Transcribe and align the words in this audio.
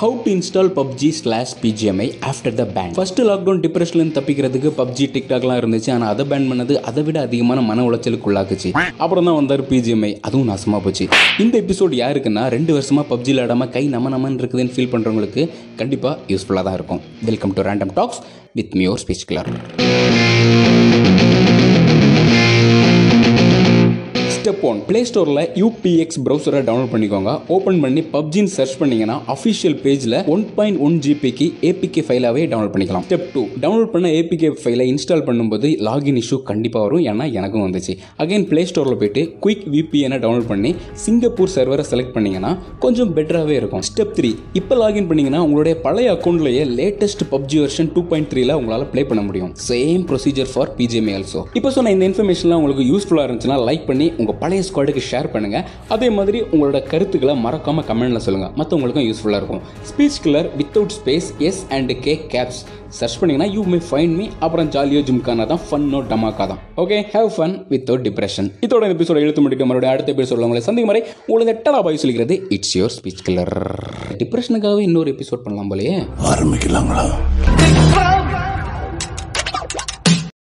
How 0.00 0.14
to 0.24 0.30
install 0.34 0.70
PUBG 0.76 1.08
slash 1.16 1.50
BGMI 1.62 2.06
after 2.28 2.54
the 2.60 2.64
ban 2.76 2.92
first 2.98 3.18
lockdown 3.28 3.58
டிப்ரெஷன்லேருந்து 3.64 4.16
தப்பிக்கிறதுக்கு 4.18 4.70
PUBG 4.78 5.06
டிக்டாக்லாம் 5.14 5.58
இருந்துச்சு. 5.60 5.90
ஆனால் 5.94 6.10
அதை 6.12 6.24
பேன் 6.30 6.46
பண்ணது 6.50 6.74
அதை 6.90 7.02
விட 7.06 7.18
அதிகமான 7.26 7.64
மன 7.70 7.84
உளைச்சலுக்கு 7.88 8.28
உள்ளாக்குச்சு 8.30 8.70
அப்புறம் 9.04 9.26
தான் 9.28 9.38
வந்தார் 9.40 9.62
பிஜிஎம்ஐ 9.72 10.12
அதுவும் 10.28 10.48
நாசமாக 10.52 10.80
போச்சு. 10.84 11.06
இந்த 11.44 11.54
எபிசோட் 11.64 11.96
யாருக்குன்னா 12.02 12.44
ரெண்டு 12.56 12.74
வருஷமாக 12.78 13.06
பப்ஜி 13.12 13.32
விளாடாமல் 13.34 13.72
கை 13.76 13.84
நம்ம 13.96 14.12
நம்மன்னு 14.14 14.40
இருக்குதுன்னு 14.42 14.74
ஃபீல் 14.76 14.92
பண்ணுறவங்களுக்கு 14.94 15.44
கண்டிப்பாக 15.82 16.16
யூஸ்ஃபுல்லாக 16.34 16.66
தான் 16.68 16.78
இருக்கும். 16.80 17.02
Welcome 17.30 17.54
to 17.58 17.66
random 17.68 17.94
talks 18.00 18.22
with 18.60 18.76
மியோர் 18.80 19.02
speech 19.04 19.26
clear 19.32 19.50
step 24.50 24.64
one 24.68 24.78
ஸ்டோரில் 25.08 25.40
யூபிஎக்ஸ் 25.60 26.18
ப்ரௌசரை 26.26 26.60
டவுன்லோட் 26.68 26.90
பண்ணிக்கோங்க. 26.92 27.32
ஓப்பன் 27.56 27.76
பண்ணி 27.82 28.00
பப்ஜின்னு 28.14 28.52
சர்ச் 28.54 28.72
பண்ணீங்கன்னா 28.80 29.16
அஃபிஷியல் 29.34 29.76
பேஜில் 29.84 30.16
ஒன் 30.34 30.42
பாயிண்ட் 30.56 30.78
ஒன் 30.86 30.96
ஜிபிக்கு 31.04 31.46
ஏபிகே 31.68 32.02
ஃபைலாகவே 32.06 32.42
டவுன்லோட் 32.52 32.72
பண்ணிக்கலாம். 32.74 33.04
ஸ்டெப் 33.08 33.26
டூ 33.34 33.42
டவுன்லோட் 33.64 33.90
பண்ண 33.92 34.08
ஏபிகே 34.20 34.48
ஃபைலை 34.62 34.86
இன்ஸ்டால் 34.92 35.22
பண்ணும்போது 35.28 35.68
லாகின் 35.88 36.18
இஷ்யூ 36.22 36.38
கண்டிப்பாக 36.50 36.82
வரும். 36.86 37.02
ஏன்னா 37.10 37.26
எனக்கும் 37.38 37.64
வந்துச்சு. 37.66 37.94
அகைன் 38.24 38.46
பிளே 38.50 38.64
ஸ்டோரில் 38.70 38.98
போயிட்டு 39.02 39.24
குயிக் 39.44 39.64
விபிஎனை 39.74 40.18
டவுன்லோட் 40.24 40.48
பண்ணி 40.52 40.72
சிங்கப்பூர் 41.04 41.52
சர்வரை 41.56 41.84
செலக்ட் 41.92 42.12
பண்ணீங்கன்னா 42.16 42.52
கொஞ்சம் 42.86 43.12
பெட்டராகவே 43.18 43.56
இருக்கும். 43.60 43.84
ஸ்டெப் 43.90 44.12
த்ரீ 44.18 44.32
இப்போ 44.62 44.80
லாகின் 44.82 45.08
பண்ணீங்கன்னா 45.12 45.42
உங்களுடைய 45.48 45.76
பழைய 45.86 46.16
அக்கௌண்ட்லேயே 46.16 46.64
latest 46.80 47.24
PUBG 47.34 47.60
version 47.64 47.92
two 47.94 48.04
point 48.10 48.30
த்ரீல 48.32 48.58
உங்களால் 48.62 48.88
ப்ளே 48.94 49.04
பண்ண 49.12 49.24
முடியும். 49.28 49.54
Same 49.68 50.04
procedure 50.10 50.52
for 50.54 50.74
BGMI 50.80 51.16
also 51.20 51.42
இப்போ 51.60 51.72
சொன்ன 51.78 51.94
இந்த 51.96 52.06
இன்ஃபர்மேஷன்லாம் 52.12 52.60
உங்களுக்கு 52.62 52.90
யூஸ்ஃபுல்லாக 52.92 53.26
இருந்துச்சுன்னா 53.30 53.60
லைக் 53.70 53.86
பண்ணி 53.92 54.08
உங்கள் 54.20 54.38
பழைய 54.42 54.64
ஸ்குவாடுக்கு 54.68 55.02
ஷேர் 55.10 55.28
பண்ணுங்கள் 55.34 55.64
அதே 55.94 56.10
மாதிரி 56.16 56.40
உங்களோட 56.52 56.80
கருத்துக்களை 56.92 57.36
மறக்காமல் 57.46 57.86
கமெண்ட்டில் 57.90 58.24
சொல்லுங்கள் 58.26 58.52
மற்றவங்களுக்கும் 58.60 59.06
யூஸ்ஃபுல்லாக 59.08 59.40
இருக்கும். 59.42 59.62
Speech 59.90 60.20
clear 60.26 60.48
without 60.60 60.94
space 60.98 61.30
S 61.48 61.62
and 61.76 61.92
K 62.06 62.14
caps 62.34 62.60
search 62.98 63.16
பண்ணிங்கன்னா 63.20 63.48
யூ 63.56 63.62
மே 63.72 63.78
ஃபைண்ட் 63.88 64.14
மீ 64.20 64.24
அப்புறம் 64.44 64.70
ஜாலியோ 64.76 65.00
ஜிம்கானா 65.08 65.44
தான் 65.52 65.62
ஃபன்னோ 65.66 65.98
டமாக்கா 66.12 66.44
தான். 66.52 66.60
Okay 66.82 66.96
have 67.14 67.30
fun 67.36 67.54
without 67.72 68.04
depression 68.08 68.48
இதோட 68.66 68.82
இந்த 68.88 68.96
எபிசோட 68.98 69.20
எழுத்து 69.24 69.44
முடிக்க 69.46 69.68
மறுபடியும் 69.70 69.94
அடுத்த 69.94 70.14
எபிசோட 70.16 70.46
உங்களை 70.48 70.62
சந்திக்கும் 70.68 70.92
வரை 70.92 71.02
உங்களுக்கு 71.30 71.54
எட்டலா 71.56 71.82
பாய் 71.86 72.02
சொல்லிக்கிறது 72.04 72.36
இட்ஸ் 72.56 72.74
யோர் 72.80 72.94
ஸ்பீச் 72.98 73.24
கிளர் 73.28 73.54
டிப்ரெஷனுக்காகவே 74.22 74.84
இன்னொரு 74.88 75.14
எபிசோட் 75.16 75.46
பண்ணலாம் 75.46 75.72
போலயே. 75.72 75.94
ஆரம்பிக்கலாங்களா? 76.32 77.04